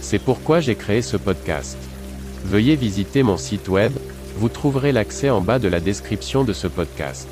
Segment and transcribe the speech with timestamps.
[0.00, 1.76] C'est pourquoi j'ai créé ce podcast.
[2.44, 3.92] Veuillez visiter mon site web,
[4.36, 7.28] vous trouverez l'accès en bas de la description de ce podcast.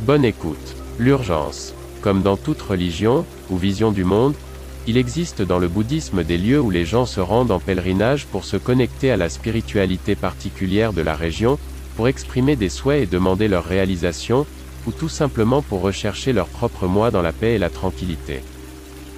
[0.00, 0.76] Bonne écoute.
[0.98, 1.74] L'urgence.
[2.02, 4.34] Comme dans toute religion, ou vision du monde,
[4.86, 8.44] il existe dans le bouddhisme des lieux où les gens se rendent en pèlerinage pour
[8.44, 11.58] se connecter à la spiritualité particulière de la région,
[11.96, 14.46] pour exprimer des souhaits et demander leur réalisation,
[14.86, 18.42] ou tout simplement pour rechercher leur propre moi dans la paix et la tranquillité.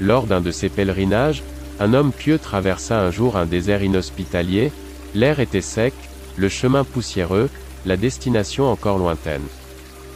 [0.00, 1.42] Lors d'un de ces pèlerinages,
[1.78, 4.72] un homme pieux traversa un jour un désert inhospitalier,
[5.14, 5.94] l'air était sec,
[6.36, 7.50] le chemin poussiéreux,
[7.84, 9.46] la destination encore lointaine.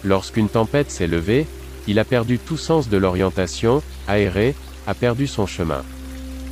[0.04, 1.46] Lorsqu'une tempête s'est levée,
[1.86, 4.54] il a perdu tout sens de l'orientation, aéré,
[4.86, 5.82] a perdu son chemin.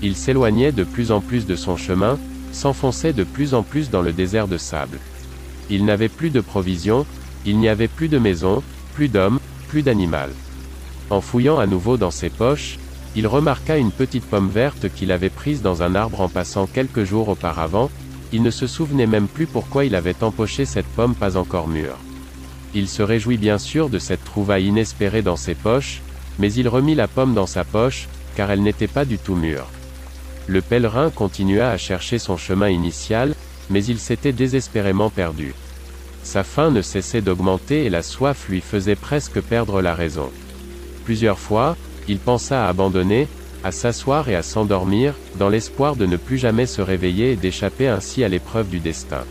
[0.02, 2.18] Il s'éloignait de plus en plus de son chemin,
[2.52, 4.98] s'enfonçait de plus en plus dans le désert de sable.
[5.70, 7.06] Il n'avait plus de provisions,
[7.46, 8.62] il n'y avait plus de maison,
[8.94, 10.30] plus d'hommes, plus d'animal.
[11.10, 12.78] En fouillant à nouveau dans ses poches,
[13.16, 17.04] il remarqua une petite pomme verte qu'il avait prise dans un arbre en passant quelques
[17.04, 17.90] jours auparavant,
[18.32, 21.96] il ne se souvenait même plus pourquoi il avait empoché cette pomme pas encore mûre.
[22.74, 26.02] Il se réjouit bien sûr de cette trouvaille inespérée dans ses poches,
[26.38, 29.66] mais il remit la pomme dans sa poche, car elle n'était pas du tout mûre.
[30.46, 33.34] Le pèlerin continua à chercher son chemin initial,
[33.70, 35.54] mais il s'était désespérément perdu.
[36.22, 40.30] Sa faim ne cessait d'augmenter et la soif lui faisait presque perdre la raison.
[41.04, 41.76] Plusieurs fois,
[42.08, 43.28] il pensa à abandonner,
[43.64, 47.88] à s'asseoir et à s'endormir, dans l'espoir de ne plus jamais se réveiller et d'échapper
[47.88, 49.24] ainsi à l'épreuve du destin.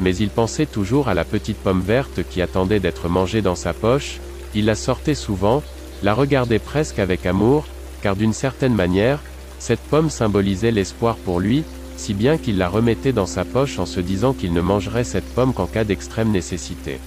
[0.00, 3.72] Mais il pensait toujours à la petite pomme verte qui attendait d'être mangée dans sa
[3.72, 4.20] poche,
[4.54, 5.62] il la sortait souvent,
[6.02, 7.64] la regardait presque avec amour,
[8.02, 9.20] car d'une certaine manière,
[9.58, 11.62] cette pomme symbolisait l'espoir pour lui,
[11.96, 15.34] si bien qu'il la remettait dans sa poche en se disant qu'il ne mangerait cette
[15.34, 16.98] pomme qu'en cas d'extrême nécessité.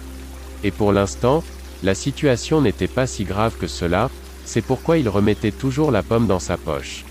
[0.63, 1.43] Et pour l'instant,
[1.83, 4.09] la situation n'était pas si grave que cela,
[4.45, 7.03] c'est pourquoi il remettait toujours la pomme dans sa poche.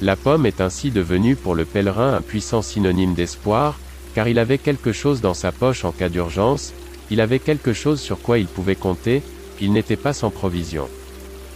[0.00, 3.78] La pomme est ainsi devenue pour le pèlerin un puissant synonyme d'espoir,
[4.14, 6.72] car il avait quelque chose dans sa poche en cas d'urgence,
[7.10, 9.22] il avait quelque chose sur quoi il pouvait compter,
[9.60, 10.88] il n'était pas sans provision.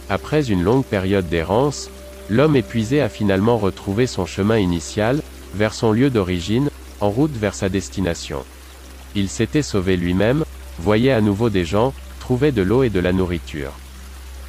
[0.09, 1.89] Après une longue période d'errance,
[2.29, 5.21] l'homme épuisé a finalement retrouvé son chemin initial,
[5.55, 6.69] vers son lieu d'origine,
[6.99, 8.43] en route vers sa destination.
[9.15, 10.43] Il s'était sauvé lui-même,
[10.79, 13.71] voyait à nouveau des gens, trouvait de l'eau et de la nourriture.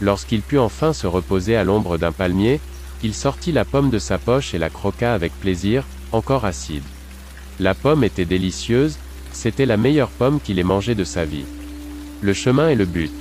[0.00, 2.60] Lorsqu'il put enfin se reposer à l'ombre d'un palmier,
[3.03, 6.82] il sortit la pomme de sa poche et la croqua avec plaisir, encore acide.
[7.60, 8.97] La pomme était délicieuse,
[9.33, 11.44] c'était la meilleure pomme qu'il ait mangée de sa vie.
[12.21, 13.12] Le chemin est le but.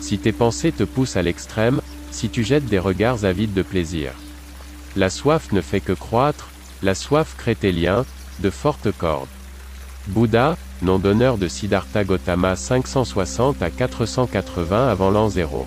[0.00, 1.80] Si tes pensées te poussent à l'extrême,
[2.10, 4.12] si tu jettes des regards avides de plaisir.
[4.96, 6.48] La soif ne fait que croître,
[6.82, 8.04] la soif crée tes liens,
[8.40, 9.28] de fortes cordes.
[10.08, 15.66] Bouddha, nom d'honneur de Siddhartha Gautama 560 à 480 avant l'an 0.